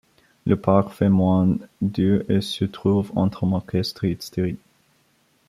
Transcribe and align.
Le 0.47 0.55
parc 0.55 0.89
fait 0.93 1.09
moins 1.09 1.55
de 1.81 2.25
et 2.27 2.41
se 2.41 2.65
trouve 2.65 3.11
entre 3.15 3.45
Market 3.45 3.83
Street 3.85 4.17
Street. 4.19 4.55